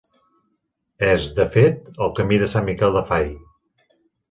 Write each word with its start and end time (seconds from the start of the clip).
És, 1.07 1.27
de 1.41 1.45
fet, 1.57 1.93
el 2.07 2.11
Camí 2.21 2.41
de 2.45 2.49
Sant 2.55 2.69
Miquel 2.73 2.99
del 2.99 3.09
Fai. 3.13 3.31